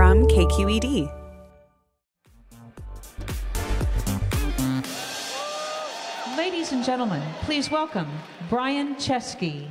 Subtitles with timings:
[0.00, 1.12] from KQED.
[6.38, 8.08] Ladies and gentlemen, please welcome
[8.48, 9.68] Brian Chesky.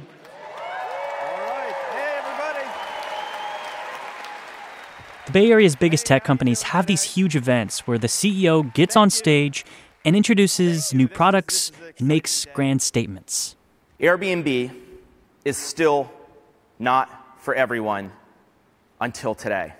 [5.25, 9.09] The Bay Area's biggest tech companies have these huge events where the CEO gets on
[9.09, 9.65] stage
[10.05, 13.55] and introduces new products and makes grand statements.
[13.99, 14.71] Airbnb
[15.43, 16.11] is still
[16.77, 18.11] not for everyone
[19.01, 19.73] until today.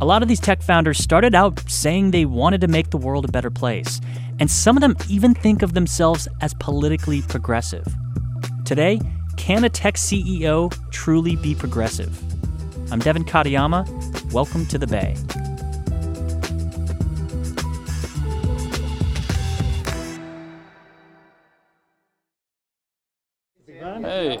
[0.00, 3.24] A lot of these tech founders started out saying they wanted to make the world
[3.24, 4.00] a better place,
[4.38, 7.84] and some of them even think of themselves as politically progressive.
[8.64, 9.00] Today,
[9.36, 12.16] can a tech CEO truly be progressive?
[12.92, 14.32] I'm Devin Katayama.
[14.32, 15.16] Welcome to the Bay.
[23.66, 24.40] Hey.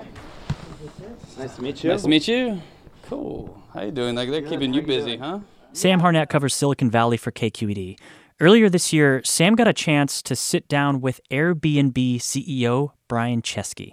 [1.36, 1.90] Nice to meet you.
[1.90, 2.62] Nice to meet you.
[3.08, 3.56] Cool.
[3.72, 4.14] How you doing?
[4.14, 4.50] Like they're Good.
[4.50, 5.40] keeping you busy, huh?
[5.72, 7.98] Sam Harnett covers Silicon Valley for KQED.
[8.40, 13.92] Earlier this year, Sam got a chance to sit down with Airbnb CEO Brian Chesky.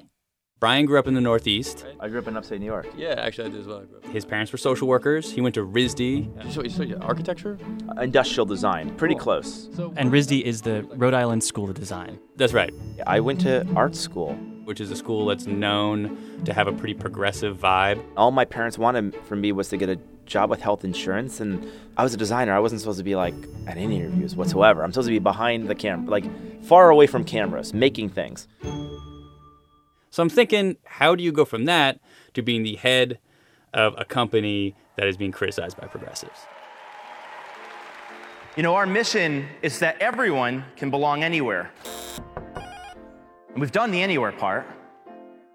[0.59, 1.86] Brian grew up in the Northeast.
[2.00, 2.88] I grew up in upstate New York.
[2.98, 3.84] Yeah, actually, I did as well.
[4.12, 5.31] His parents were social workers.
[5.31, 6.52] He went to RISD.
[6.52, 7.58] So, so architecture?
[7.90, 8.96] Uh, industrial design.
[8.96, 9.24] Pretty cool.
[9.24, 9.70] close.
[9.96, 12.20] And RISD is the Rhode Island School of Design.
[12.36, 12.74] That's right.
[13.08, 16.94] I went to art school which is a school that's known to have a pretty
[16.94, 18.03] progressive vibe.
[18.18, 21.66] All my parents wanted from me was to get a job with health insurance, and
[21.98, 22.53] I was a designer.
[22.53, 23.36] I wasn't supposed to be like
[23.68, 24.84] at any interviews whatsoever.
[24.84, 26.25] I'm supposed to be behind the camera, like
[26.64, 28.48] far away from cameras, making things.
[30.09, 32.00] So I'm thinking, how do you go from that
[32.34, 33.20] to being the head
[33.74, 36.40] of a company that is being criticized by progressives?
[38.56, 41.70] You know, our mission is that everyone can belong anywhere.
[43.56, 44.68] And we've done the anywhere part,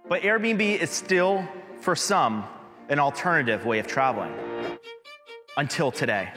[0.08, 1.46] but Airbnb is still,
[1.82, 2.46] for some,
[2.88, 4.32] an alternative way of traveling.
[5.58, 6.30] Until today.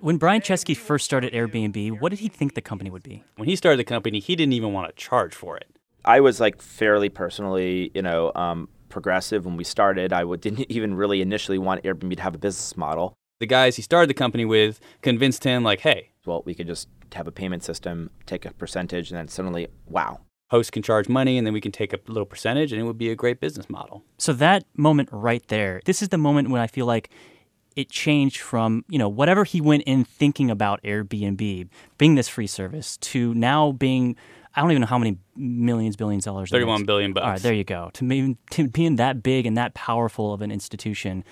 [0.00, 3.22] When Brian Chesky first started Airbnb, what did he think the company would be?
[3.36, 5.68] When he started the company, he didn't even want to charge for it.
[6.06, 10.14] I was like fairly personally, you know, um, progressive when we started.
[10.14, 13.12] I w- didn't even really initially want Airbnb to have a business model.
[13.38, 16.88] The guys he started the company with convinced him, like, hey, well, we could just
[17.12, 21.38] have a payment system, take a percentage, and then suddenly, wow, host can charge money
[21.38, 23.68] and then we can take a little percentage and it would be a great business
[23.68, 24.04] model.
[24.18, 27.10] So that moment right there, this is the moment when I feel like
[27.76, 31.68] it changed from, you know, whatever he went in thinking about Airbnb
[31.98, 34.16] being this free service to now being
[34.56, 36.50] I don't even know how many millions, billions of dollars.
[36.50, 37.24] Thirty-one billion bucks.
[37.24, 37.90] All right, there you go.
[37.94, 41.24] To me, to being that big and that powerful of an institution,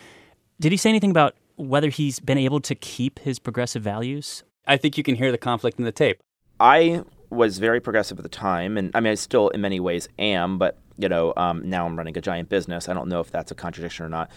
[0.58, 4.42] did he say anything about whether he's been able to keep his progressive values?
[4.66, 6.20] I think you can hear the conflict in the tape.
[6.58, 10.08] I was very progressive at the time, and I mean, I still in many ways
[10.18, 12.88] am, but you know, um, now I'm running a giant business.
[12.88, 14.30] I don't know if that's a contradiction or not,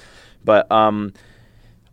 [0.44, 1.14] but um,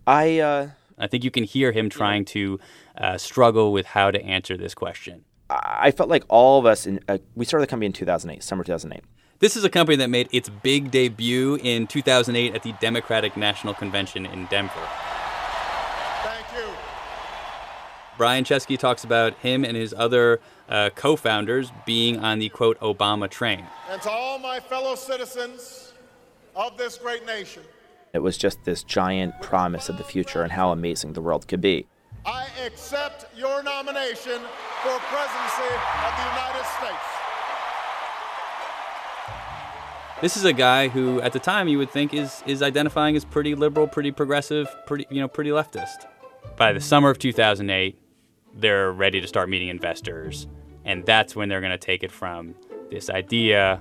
[0.06, 0.40] I.
[0.40, 0.68] Uh,
[0.98, 2.60] I think you can hear him trying to
[2.96, 5.24] uh, struggle with how to answer this question.
[5.50, 8.64] I felt like all of us, in, uh, we started the company in 2008, summer
[8.64, 9.02] 2008.
[9.40, 13.74] This is a company that made its big debut in 2008 at the Democratic National
[13.74, 14.88] Convention in Denver.
[18.18, 22.78] Brian Chesky talks about him and his other uh, co founders being on the quote
[22.80, 23.64] Obama train.
[23.90, 25.92] And to all my fellow citizens
[26.54, 27.62] of this great nation,
[28.12, 31.62] it was just this giant promise of the future and how amazing the world could
[31.62, 31.86] be.
[32.26, 34.40] I accept your nomination
[34.82, 37.12] for presidency of the United States.
[40.20, 43.24] This is a guy who, at the time, you would think is is identifying as
[43.24, 46.06] pretty liberal, pretty progressive, pretty you know, pretty leftist.
[46.56, 47.98] By the summer of 2008,
[48.54, 50.46] they're ready to start meeting investors.
[50.84, 52.54] And that's when they're going to take it from
[52.90, 53.80] this idea,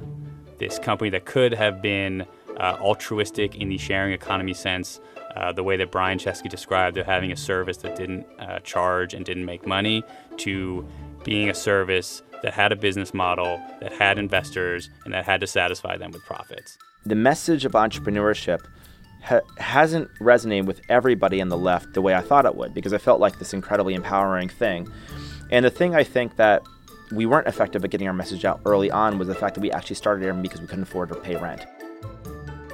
[0.57, 2.25] this company that could have been
[2.57, 4.99] uh, altruistic in the sharing economy sense,
[5.35, 9.13] uh, the way that Brian Chesky described of having a service that didn't uh, charge
[9.13, 10.03] and didn't make money,
[10.37, 10.87] to
[11.23, 15.47] being a service that had a business model, that had investors, and that had to
[15.47, 16.77] satisfy them with profits.
[17.05, 18.61] The message of entrepreneurship
[19.23, 22.93] ha- hasn't resonated with everybody on the left the way I thought it would, because
[22.93, 24.87] I felt like this incredibly empowering thing.
[25.51, 26.63] And the thing I think that
[27.11, 29.71] we weren't effective at getting our message out early on was the fact that we
[29.71, 31.65] actually started Airbnb because we couldn't afford to pay rent.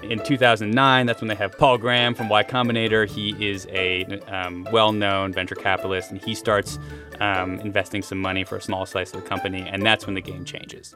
[0.04, 3.10] In 2009, that's when they have Paul Graham from Y Combinator.
[3.10, 6.80] He is a um, well known venture capitalist, and he starts
[7.20, 10.22] um, investing some money for a small slice of the company, and that's when the
[10.22, 10.96] game changes.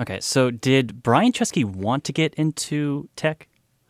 [0.00, 3.46] Okay, so did Brian Chesky want to get into tech?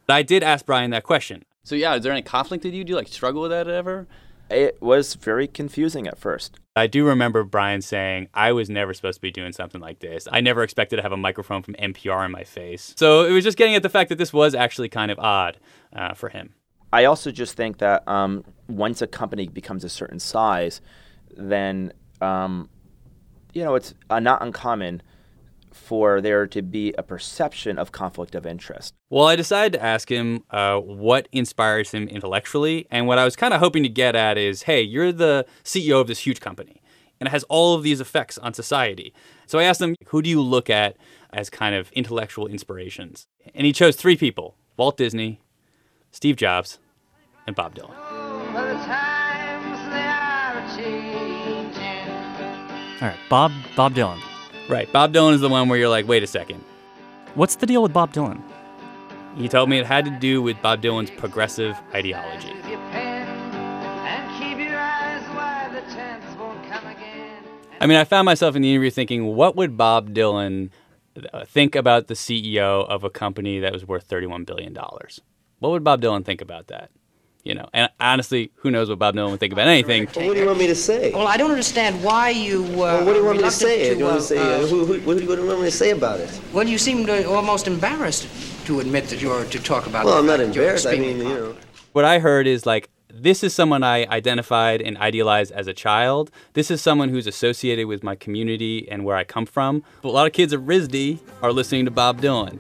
[0.09, 1.45] I did ask Brian that question.
[1.65, 2.85] So, yeah, is there any conflict with you?
[2.85, 4.07] Do you like struggle with that ever?
[4.51, 6.59] It was very confusing at first.
[6.77, 10.29] I do remember Brian saying, I was never supposed to be doing something like this.
[10.31, 12.95] I never expected to have a microphone from NPR in my face.
[12.97, 15.59] So it was just getting at the fact that this was actually kind of odd
[15.95, 16.55] uh, for him.
[16.93, 20.83] I also just think that um, once a company becomes a certain size,
[21.35, 22.69] then, um,
[23.55, 25.03] you know, it's uh, not uncommon
[25.75, 28.95] for there to be a perception of conflict of interest.
[29.11, 32.87] Well, I decided to ask him uh, what inspires him intellectually.
[32.91, 36.01] And what I was kind of hoping to get at is hey, you're the CEO
[36.01, 36.81] of this huge company,
[37.21, 39.13] and it has all of these effects on society.
[39.47, 40.97] So I asked him, who do you look at
[41.33, 43.27] as kind of intellectual inspirations?
[43.55, 45.41] And he chose three people Walt Disney,
[46.11, 46.79] Steve Jobs,
[47.47, 47.95] and Bob Dylan.
[53.01, 54.32] All right, Bob Bob Dylan.
[54.69, 54.91] Right.
[54.93, 56.65] Bob Dylan is the one where you're like, wait a second.
[57.35, 58.41] What's the deal with Bob Dylan?
[59.37, 62.53] He told me it had to do with Bob Dylan's progressive ideology.
[67.81, 70.71] I mean, I found myself in the interview thinking, what would Bob Dylan
[71.33, 74.73] uh, think about the CEO of a company that was worth $31 billion?
[75.59, 76.91] What would Bob Dylan think about that?
[77.45, 80.09] You know, and honestly, who knows what Bob Dylan would think about anything?
[80.15, 81.11] Well, what do you want me to say?
[81.13, 82.65] Well, I don't understand why you.
[82.65, 83.89] Uh, well, what do you want me to say?
[83.89, 85.67] To, do you want to say uh, uh, who, who, what do you want me
[85.67, 86.41] to say about it?
[86.53, 88.29] Well, you seem almost embarrassed
[88.67, 90.05] to admit that you're to talk about.
[90.05, 90.87] Well, I'm not embarrassed.
[90.87, 91.57] I mean, you know.
[91.93, 96.31] What I heard is like, this is someone I identified and idealized as a child.
[96.55, 99.83] This is someone who's associated with my community and where I come from.
[100.01, 102.59] But a lot of kids at RISD are listening to Bob Dylan.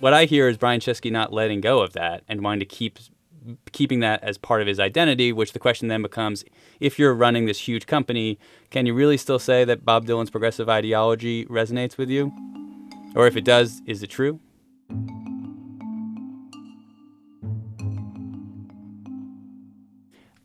[0.00, 3.00] What I hear is Brian Chesky not letting go of that and wanting to keep
[3.72, 6.44] keeping that as part of his identity, which the question then becomes
[6.80, 8.38] if you're running this huge company,
[8.70, 12.30] can you really still say that Bob Dylan's progressive ideology resonates with you?
[13.16, 14.38] Or if it does, is it true?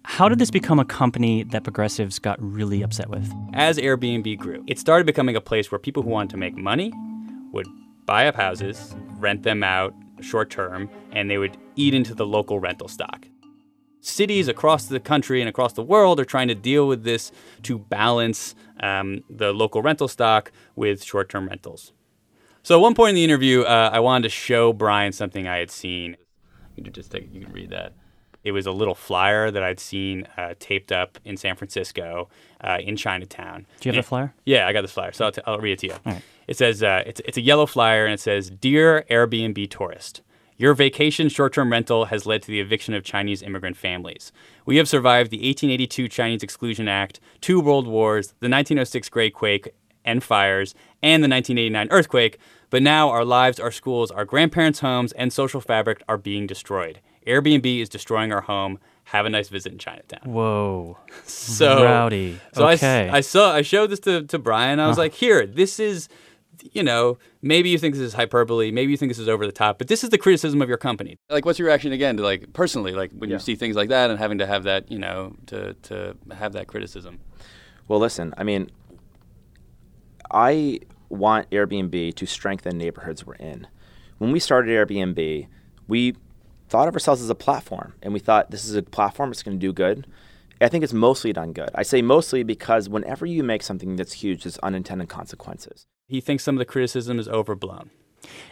[0.05, 3.31] How did this become a company that progressives got really upset with?
[3.53, 6.91] As Airbnb grew, it started becoming a place where people who wanted to make money
[7.51, 7.67] would
[8.05, 12.59] buy up houses, rent them out short term, and they would eat into the local
[12.59, 13.27] rental stock.
[14.01, 17.31] Cities across the country and across the world are trying to deal with this
[17.63, 21.93] to balance um, the local rental stock with short term rentals.
[22.63, 25.57] So at one point in the interview, uh, I wanted to show Brian something I
[25.57, 26.17] had seen.
[26.75, 27.93] You can just take, you can read that.
[28.43, 32.29] It was a little flyer that I'd seen uh, taped up in San Francisco,
[32.61, 33.65] uh, in Chinatown.
[33.79, 34.33] Do you have the flyer?
[34.45, 35.95] Yeah, I got this flyer, so I'll, t- I'll read it to you.
[36.05, 36.21] Right.
[36.47, 40.21] It says uh, it's it's a yellow flyer, and it says, "Dear Airbnb tourist."
[40.55, 44.31] Your vacation short term rental has led to the eviction of Chinese immigrant families.
[44.65, 49.73] We have survived the 1882 Chinese Exclusion Act, two world wars, the 1906 Great Quake
[50.05, 52.37] and fires, and the 1989 earthquake,
[52.69, 56.99] but now our lives, our schools, our grandparents' homes, and social fabric are being destroyed.
[57.25, 58.79] Airbnb is destroying our home.
[59.05, 60.21] Have a nice visit in Chinatown.
[60.31, 60.97] Whoa.
[61.25, 62.39] So Rowdy.
[62.53, 63.09] So I s- okay.
[63.09, 64.79] I, saw I showed this to, to Brian.
[64.79, 65.03] I was Huh.
[65.03, 66.07] like, here, this is
[66.71, 69.51] you know, maybe you think this is hyperbole, maybe you think this is over the
[69.51, 71.17] top, but this is the criticism of your company.
[71.29, 73.35] Like, what's your reaction again to like personally, like when Yeah.
[73.35, 76.53] you see things like that and having to have that, you know, to to have
[76.53, 77.19] that criticism?
[77.89, 78.69] Well, listen, I mean,
[80.31, 83.67] I want Airbnb to strengthen neighborhoods we're in.
[84.17, 85.47] When we started Airbnb,
[85.87, 86.15] we
[86.73, 89.55] thought of ourselves as a platform, and we thought this is a platform that's going
[89.55, 90.07] to do good.
[90.59, 91.69] I think it's mostly done good.
[91.75, 95.85] I say mostly because whenever you make something that's huge, there's unintended consequences.
[96.07, 97.91] He thinks some of the criticism is overblown.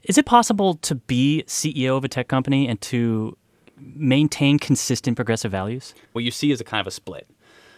[0.04, 3.40] Is it possible to be CEO of a tech company and to
[3.76, 5.96] maintain consistent progressive values?
[6.12, 7.28] What you see is a kind of a split.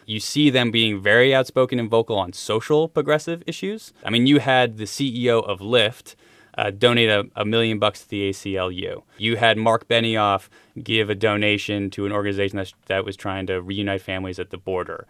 [0.06, 3.94] You see them being very outspoken and vocal on social progressive issues.
[4.04, 6.16] I mean, you had the CEO of Lyft
[6.58, 9.04] uh, donate a, a million bucks to the ACLU.
[9.18, 10.50] You had Marc Benioff
[10.82, 14.58] give a donation to an organization that's, that was trying to reunite families at the
[14.58, 15.08] border.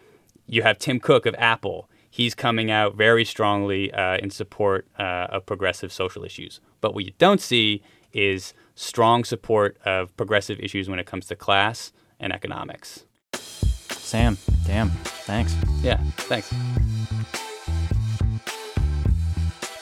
[0.48, 1.90] You have Tim Cook of Apple.
[2.14, 6.62] he's coming out very strongly uh, in support uh, of progressive social issues.
[6.80, 7.82] But what you don't see
[8.14, 13.06] is strong support of progressive issues when it comes to class and economics.
[13.34, 14.92] Sam, damn,
[15.26, 15.56] thanks.
[15.82, 16.54] Yeah, thanks.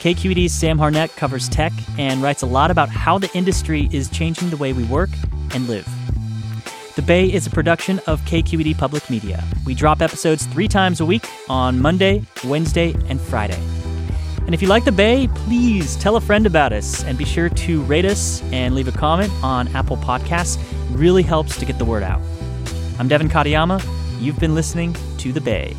[0.02, 4.50] KQED's Sam Harnett covers tech and writes a lot about how the industry is changing
[4.50, 5.12] the way we work
[5.54, 5.88] and live.
[6.96, 9.44] The Bay is a production of KQED Public Media.
[9.64, 13.62] We drop episodes three times a week on Monday, Wednesday, and Friday.
[14.48, 17.50] And if you like The Bay, please tell a friend about us and be sure
[17.50, 20.60] to rate us and leave a comment on Apple Podcasts.
[20.92, 22.24] It really helps to get the word out.
[22.98, 23.80] I'm Devin Katayama.
[24.20, 25.76] You've been listening to The Bay.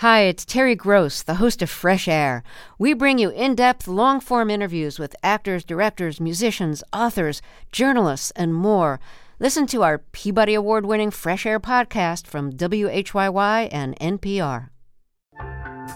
[0.00, 2.42] Hi, it's Terry Gross, the host of Fresh Air.
[2.78, 8.54] We bring you in depth, long form interviews with actors, directors, musicians, authors, journalists, and
[8.54, 8.98] more.
[9.38, 14.70] Listen to our Peabody Award winning Fresh Air podcast from WHYY and NPR.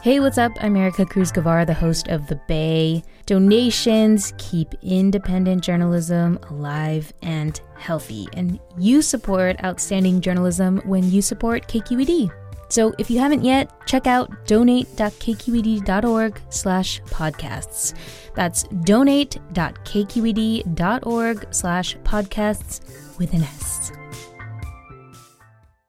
[0.02, 0.52] Hey, what's up?
[0.60, 3.02] I'm Erica Cruz Guevara, the host of The Bay.
[3.24, 11.68] Donations keep independent journalism alive and healthy, and you support outstanding journalism when you support
[11.68, 12.30] KQED.
[12.74, 17.94] So if you haven't yet, check out donate.kqed.org slash podcasts.
[18.34, 23.92] That's donate.kqed.org slash podcasts with an S.